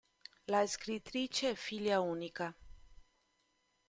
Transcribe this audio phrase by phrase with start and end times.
[0.47, 2.51] La scrittrice è figlia unica.